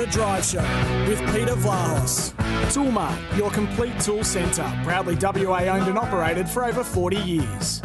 [0.00, 0.62] The Drive Show
[1.06, 2.32] with Peter Vlahos.
[2.72, 4.66] Toolmart, your complete tool centre.
[4.82, 7.82] Proudly WA owned and operated for over 40 years.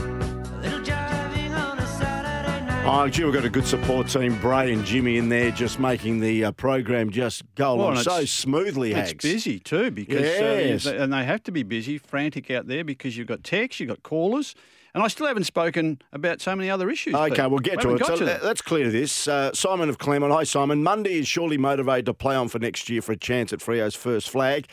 [2.87, 4.39] Oh, gee, we've got a good support team.
[4.39, 8.03] Bray and Jimmy in there just making the uh, program just go Well, along and
[8.05, 10.85] so it's- smoothly, It's busy too because Yes.
[10.87, 13.89] uh, and they have to be busy, frantic out there because you've got texts, you've
[13.89, 14.55] got callers,
[14.95, 17.13] and I still haven't spoken about so many other issues.
[17.13, 17.49] Okay, Pete.
[17.51, 18.05] we'll get We to it.
[18.05, 19.27] So to let's clear this.
[19.27, 20.31] Uh, Simon of Claremont.
[20.31, 20.83] Hi, Simon.
[20.83, 23.93] Monday is surely motivated to play on for next year for a chance at Freo's
[23.93, 24.67] first flag.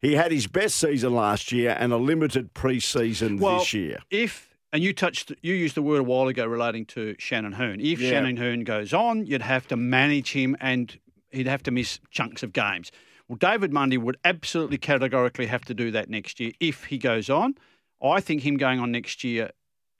[0.00, 3.98] He had his best season last year and a limited pre-season well, this year.
[4.10, 7.80] if and you touched, you used the word a while ago relating to Shannon Hurn.
[7.80, 8.10] If Yeah.
[8.10, 10.98] Shannon Hurn goes on, you'd have to manage him, and
[11.30, 12.90] he'd have to miss chunks of games.
[13.28, 17.30] Well, David Mundy would absolutely categorically have to do that next year if he goes
[17.30, 17.54] on.
[18.02, 19.50] I think him going on next year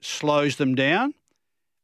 [0.01, 1.13] slows them down,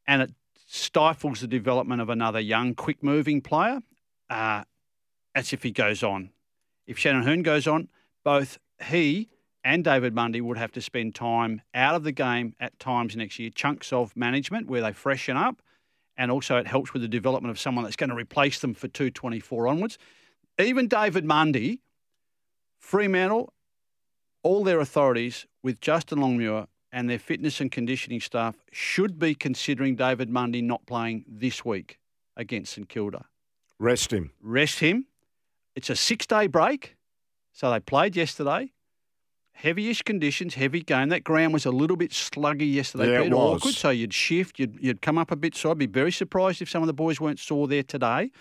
[0.06, 0.32] and it
[0.68, 3.82] stifles the development of another young, quick-moving player.
[4.30, 4.64] Uh,
[5.38, 6.32] as if he goes on.
[6.88, 7.90] If Shannon Hurn goes on,
[8.24, 9.30] both he
[9.64, 13.38] and David Mundy would have to spend time out of the game at times next
[13.38, 15.62] year, chunks of management where they freshen up,
[16.18, 18.88] and also it helps with the development of someone that's going to replace them for
[18.88, 20.00] 224 onwards.
[20.58, 21.81] Even David Mundy,
[22.80, 23.54] Fremantle,
[24.42, 29.96] all their authorities with Justin Longmuir and their fitness and conditioning staff should be considering
[29.96, 32.00] David Mundy not playing this week
[32.36, 33.26] against St Kilda.
[33.80, 34.32] Rest him.
[34.42, 35.06] Rest him.
[35.76, 36.96] It's a six day break.
[37.54, 38.72] So they played yesterday.
[39.64, 41.10] Heavyish conditions, heavy game.
[41.10, 43.12] That ground was a little bit sluggy yesterday.
[43.12, 43.62] Yeah, it was.
[43.62, 43.74] awkward.
[43.74, 45.56] So you'd shift, you'd, you'd come up a bit.
[45.56, 48.32] So I'd be very surprised if some of the boys weren't sore there today.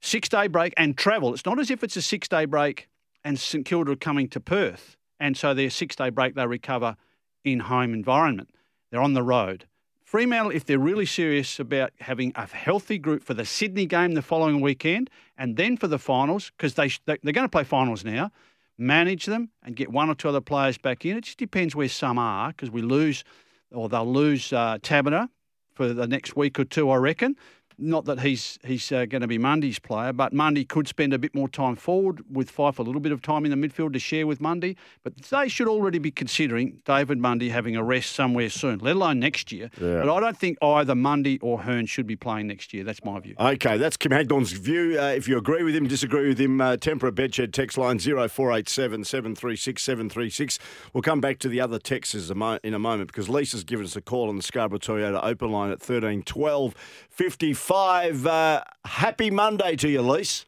[0.00, 1.34] Six day break and travel.
[1.34, 2.88] It's not as if it's a six day break
[3.24, 4.96] and St Kilda are coming to Perth.
[5.18, 6.96] And so their six day break, they recover
[7.44, 8.50] in home environment.
[8.90, 9.66] They're on the road.
[10.04, 14.20] Fremantle, if they're really serious about having a healthy group for the Sydney game the
[14.20, 18.30] following weekend and then for the finals, because they, they're going to play finals now,
[18.76, 21.16] manage them and get one or two other players back in.
[21.16, 23.24] It just depends where some are, because we lose,
[23.70, 25.28] or they'll lose uh, Taberner
[25.72, 27.36] for the next week or two, I reckon.
[27.78, 31.18] Not that he's he's uh, going to be Mundy's player, but Mundy could spend a
[31.18, 33.98] bit more time forward with Fyfe, a little bit of time in the midfield to
[33.98, 34.76] share with Mundy.
[35.02, 39.20] But they should already be considering David Mundy having a rest somewhere soon, let alone
[39.20, 39.70] next year.
[39.80, 40.02] Yeah.
[40.02, 42.84] But I don't think either Mundy or Hurn should be playing next year.
[42.84, 43.34] That's my view.
[43.38, 44.98] Okay, that's Kim Hagdorn's view.
[45.00, 49.04] Uh, if you agree with him, disagree with him, uh, Tempera Bedshed text line 0487
[49.04, 50.58] 736 736.
[50.92, 54.00] We'll come back to the other texts in a moment because Lisa's given us a
[54.00, 56.74] call on the Scarborough Toyota open line at 13 12
[57.08, 57.61] 55.
[57.70, 60.46] Uh, happy Monday to you, Lise.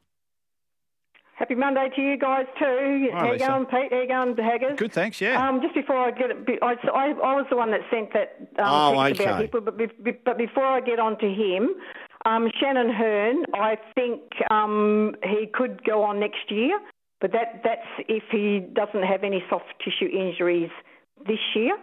[1.36, 3.08] Happy Monday to you guys too.
[3.12, 3.92] Hi, How you going, Pete?
[3.92, 4.78] How you going, Haggers?
[4.78, 5.20] Good, thanks.
[5.20, 5.47] Yeah.
[5.48, 6.30] Um, just before I get,
[6.62, 9.50] I, I, I was the one that sent that um, Oh, text about okay.
[9.52, 11.70] But, be- but before I get on to him,
[12.25, 14.20] um, Shannon Hurn, I think
[14.50, 16.78] um, he could go on next year,
[17.20, 20.70] but that that's if he doesn't have any soft tissue injuries
[21.26, 21.76] this year.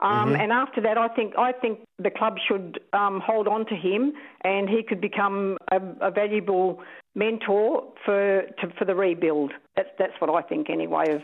[0.00, 3.76] Um, And after that, I think I think the club should um, hold on to
[3.76, 4.12] him,
[4.42, 6.80] and he could become a, a valuable
[7.14, 9.52] mentor for to, for the rebuild.
[9.76, 11.04] That's that's what I think anyway.
[11.14, 11.22] Of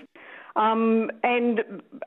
[0.61, 1.61] um, and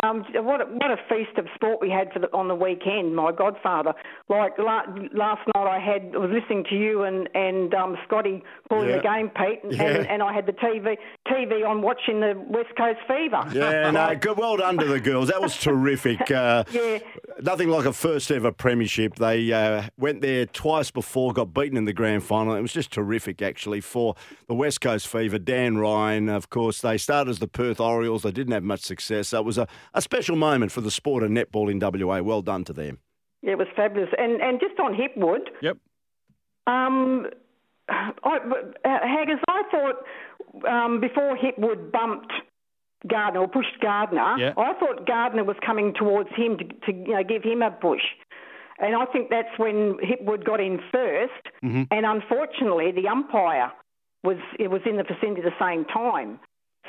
[0.04, 3.16] um, what a, what a feast of sport we had for the, on the weekend.
[3.16, 3.94] My godfather,
[4.30, 4.82] like la,
[5.14, 8.98] last night, I had I was listening to you and and um, Scotty calling Yeah.
[8.98, 9.84] the game, Pete, and, Yeah.
[9.84, 10.96] and, and I had the TV
[11.28, 13.44] TV on watching the West Coast Fever.
[13.54, 14.38] Yeah, no, good.
[14.38, 15.30] Well done to the girls.
[15.30, 16.20] That was terrific.
[16.34, 17.00] Uh, Yeah.
[17.42, 19.16] Nothing like a first ever premiership.
[19.16, 22.54] They uh, went there twice before, got beaten in the grand final.
[22.56, 24.16] It was just terrific, actually, for
[24.48, 25.40] the West Coast Fever.
[25.40, 28.24] Dan Ryan, of course, they started as the Perth Orioles.
[28.24, 29.30] They didn't have much success.
[29.30, 32.22] So it was a, a special moment for the sport of netball in WA.
[32.22, 33.00] Well done to them.
[33.42, 34.10] Yeah, it was fabulous.
[34.18, 35.78] And and just on Hipwood, yep.
[36.68, 37.28] um,
[37.90, 38.38] I,
[38.86, 42.32] uh, Haggis, I thought um, before Hipwood bumped
[43.08, 44.54] Gardner or pushed Gardner, Yeah.
[44.58, 48.04] I thought Gardner was coming towards him to, to you know, give him a push.
[48.80, 51.28] And I think that's when Hipwood got in 1st
[51.64, 51.84] Mm-hmm.
[51.92, 53.72] And unfortunately, the umpire
[54.24, 56.40] was it was in the vicinity at the same time.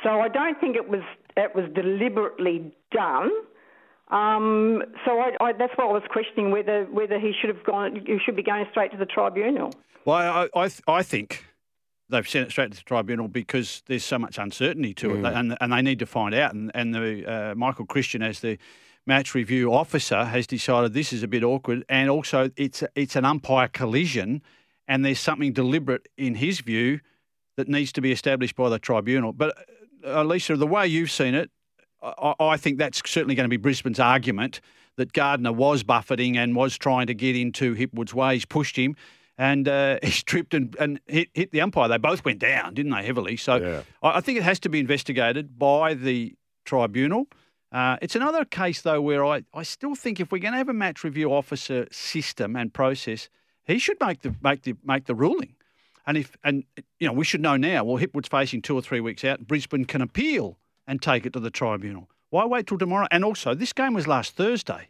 [0.03, 1.03] So I don't think it was
[1.37, 3.31] it was deliberately done.
[4.09, 8.03] Um, so I, I, that's why I was questioning whether whether he should have gone.
[8.07, 9.73] He should be going straight to the tribunal.
[10.05, 11.45] Well, I, I, I think
[12.11, 15.57] they've sent it straight to the tribunal because there's so much uncertainty to it, and,
[15.61, 16.53] and they need to find out.
[16.53, 18.59] And, and the uh, Michael Christian, as the
[19.07, 23.25] match review officer, has decided this is a bit awkward, and also it's it's an
[23.25, 24.43] umpire collision,
[24.87, 27.01] and there's something deliberate in his view
[27.57, 29.33] that needs to be established by the tribunal.
[29.33, 29.57] But
[30.05, 31.51] uh, Lisa, the way you've seen it,
[32.03, 34.61] I, I think that's certainly going to be Brisbane's argument
[34.97, 38.35] that Gardner was buffeting and was trying to get into Hipwood's way.
[38.35, 38.97] He's pushed him.
[39.37, 41.89] and uh, he tripped and, and hit, hit the umpire.
[41.89, 43.37] They both went down, didn't they, heavily?
[43.37, 43.83] So Yeah.
[44.03, 46.35] I, I think it has to be investigated by the
[46.65, 47.27] tribunal.
[47.73, 50.69] Uh, it's another case, though, where I, I still think if we're going to have
[50.69, 53.29] a match review officer system and process,
[53.65, 55.57] he should make the make the make the ruling.
[56.07, 56.65] And if and
[57.01, 57.85] you know we should know now.
[57.85, 59.47] Well, Hipwood's facing two or three weeks out.
[59.47, 62.09] Brisbane can appeal and take it to the tribunal.
[62.31, 63.07] Why wait till tomorrow?
[63.11, 64.89] And also, this game was last Thursday.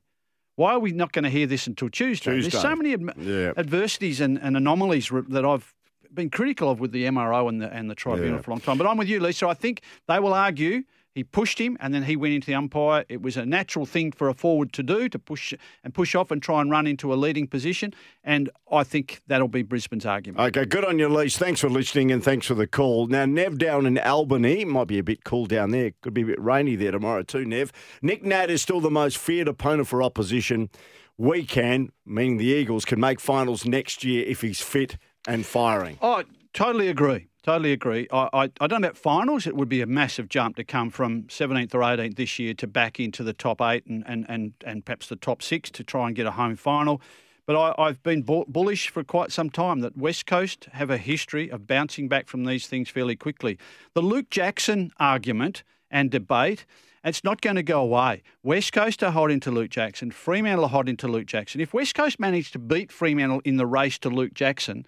[0.57, 2.31] Why are we not going to hear this until Tuesday?
[2.33, 2.51] Tuesday.
[2.51, 3.53] There's so many ad- Yeah.
[3.57, 5.75] adversities and, and anomalies re- that I've
[6.13, 8.41] been critical of with the MRO and the and the tribunal Yeah.
[8.43, 8.79] for a long time.
[8.79, 9.49] But I'm with you, Lisa.
[9.49, 10.85] I think they will argue
[11.15, 13.05] he pushed him and then he went into the umpire.
[13.09, 16.31] It was a natural thing for a forward to do to push and push off
[16.31, 17.95] and try and run into a leading position.
[18.25, 20.41] And I think that'll be Brisbane's argument.
[20.41, 21.39] Okay, good on you, Lease.
[21.39, 23.07] Thanks for listening and thanks for the call.
[23.07, 25.93] Now, Nev down in Albany might be a bit cool down there.
[26.01, 27.73] Could be a bit rainy there tomorrow too, Nev.
[28.03, 30.69] Nick Nat is still the most feared opponent for opposition.
[31.17, 34.97] We can, meaning the Eagles, can make finals next year if he's fit
[35.29, 35.97] and firing.
[36.03, 37.29] Oh, totally agree.
[37.45, 38.09] Totally agree.
[38.11, 39.47] I, I, I don't know about finals.
[39.47, 42.67] It would be a massive jump to come from 17th or 18th this year to
[42.67, 46.07] back into the top eight and, and, and, and perhaps the top six to try
[46.07, 47.03] and get a home final.
[47.45, 51.51] But I, I've been bullish for quite some time that West Coast have a history
[51.51, 53.59] of bouncing back from these things fairly quickly.
[53.93, 56.65] The Luke Jackson argument and debate,
[57.05, 58.23] it's not going to go away.
[58.43, 60.11] West Coast are hot into Luke Jackson.
[60.11, 61.61] Fremantle are hot into Luke Jackson.
[61.61, 64.87] If West Coast manage to beat Fremantle in the race to Luke Jackson,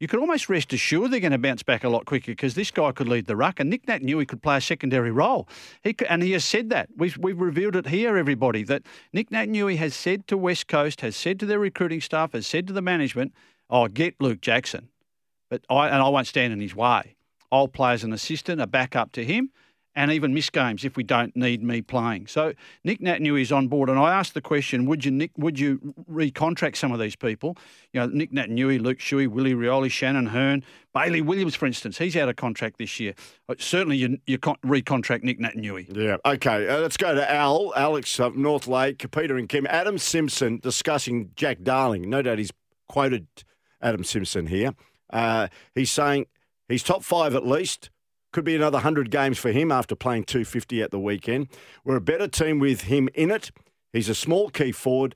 [0.00, 2.70] you could almost rest assured they're going to bounce back a lot quicker because this
[2.70, 5.48] guy could lead the ruck, and Nick Nat knew he could play a secondary role.
[5.82, 6.88] He could, and he has said that.
[6.96, 11.16] We've, we've revealed it here, everybody, that Nick Naitanui has said to West Coast, has
[11.16, 13.32] said to their recruiting staff, has said to the management,
[13.68, 14.88] "Oh, get Luke Jackson,"
[15.50, 17.16] but I and I won't stand in his way.
[17.50, 19.50] I'll play as an assistant, a backup to him.
[19.98, 22.28] And even miss games if we don't need me playing.
[22.28, 22.52] So
[22.84, 25.32] Nick Nat knew he's on board, and I asked the question: Would you Nick?
[25.36, 27.56] Would you recontract some of these people?
[27.92, 30.62] You know, Nick Naitanui, Luke Shuey, Willie Rioli, Shannon Hurn,
[30.94, 31.98] Bailey Williams, for instance.
[31.98, 33.14] He's out of contract this year.
[33.48, 35.96] Uh, Certainly, you, you con- recontract Nick Naitanui.
[35.96, 36.18] Yeah.
[36.24, 36.68] Okay.
[36.68, 39.66] Uh, let's go to Al, Alex of North Lake, Peter and Kim.
[39.68, 42.08] Adam Simpson discussing Jack Darling.
[42.08, 42.52] No doubt he's
[42.88, 43.26] quoted
[43.82, 44.74] Adam Simpson here.
[45.10, 46.26] Uh, he's saying
[46.68, 47.90] he's top five at least.
[48.32, 51.48] Could be another 100 games for him after playing 250 at the weekend.
[51.84, 53.50] We're a better team with him in it.
[53.92, 55.14] He's a small key forward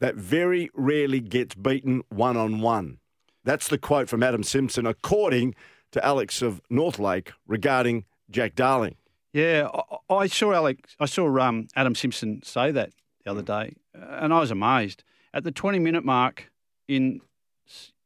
[0.00, 2.98] that very rarely gets beaten one on one.
[3.44, 5.54] That's the quote from Adam Simpson, according
[5.90, 8.96] to Alex of North Lake regarding Jack Darling.
[9.32, 9.68] Yeah,
[10.08, 10.94] I, saw Alex.
[11.00, 12.90] I saw um, Adam Simpson say that
[13.24, 15.04] the other day, and I was amazed.
[15.34, 16.50] At the 20 minute mark
[16.86, 17.20] in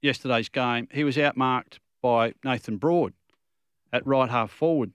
[0.01, 3.13] yesterday's game, he was outmarked by Nathan Broad
[3.97, 4.93] at right half forward.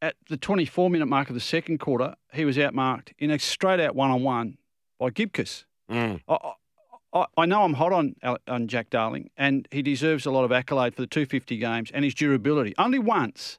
[0.00, 3.78] At the 24 minute mark of the second quarter, he was outmarked in a straight
[3.80, 4.58] out one on one
[4.98, 5.64] by Gibcus.
[6.28, 6.52] I,
[7.12, 8.16] I, I know I'm hot on,
[8.48, 12.04] on Jack Darling, and he deserves a lot of accolade for the 250 games and
[12.04, 12.74] his durability.
[12.78, 13.58] Only once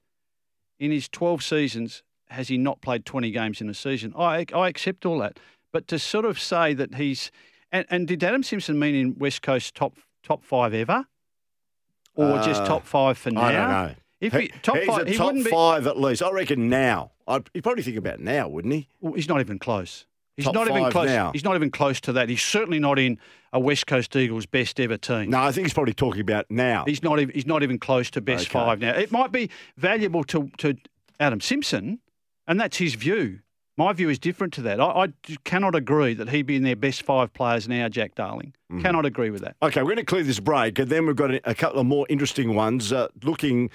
[0.79, 4.13] in his 12 seasons has he not played 20 games in a season.
[4.17, 5.39] I, I accept all that.
[5.71, 7.31] But to sort of say that he's.
[7.71, 9.93] And, and did Adam Simpson mean in West Coast top
[10.23, 11.05] top five ever?
[12.15, 13.41] Or just Uh, top five for now?
[13.41, 13.95] I don't know.
[14.23, 15.43] If He- he, top he's five, a top be.
[15.43, 16.23] five at least.
[16.23, 17.11] I reckon now.
[17.27, 18.87] I'd, he'd probably think about now, wouldn't he?
[19.01, 20.05] Well, he's not even close.
[20.35, 21.05] He's Top not even close.
[21.05, 21.31] now.
[21.31, 22.27] He's not even close to that.
[22.27, 23.19] He's certainly not in
[23.53, 25.29] a West Coast Eagles best ever team.
[25.29, 26.85] No, I think he's probably talking about now.
[26.87, 28.53] He's not even he's not even close to best Okay.
[28.53, 28.95] five now.
[28.95, 30.75] It might be valuable to to
[31.19, 31.99] Adam Simpson,
[32.47, 33.41] and that's his view.
[33.77, 34.79] My view is different to that.
[34.79, 35.09] I
[35.45, 38.53] cannot agree that he'd be in their best five players now, Jack Darling.
[38.71, 38.81] Mm-hmm.
[38.81, 39.55] Cannot agree with that.
[39.63, 41.85] Okay, we're going to clear this break, and then we've got a, a couple of
[41.87, 43.69] more interesting ones uh, looking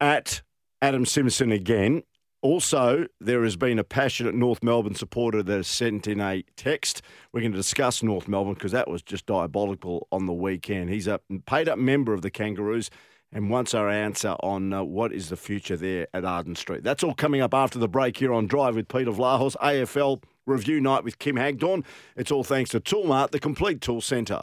[0.00, 0.42] at
[0.82, 2.02] Adam Simpson again.
[2.42, 7.02] Also, there has been a passionate North Melbourne supporter that has sent in a text.
[7.32, 10.90] We're going to discuss North Melbourne because that was just diabolical on the weekend.
[10.90, 12.90] He's a paid up member of the Kangaroos
[13.32, 16.84] and wants our answer on uh, what is the future there at Arden Street.
[16.84, 20.80] That's all coming up after the break here on Drive with Peter Vlahos, AFL review
[20.80, 21.84] night with Kim Hagdorn.
[22.16, 24.42] It's all thanks to Toolmart, the complete tool centre.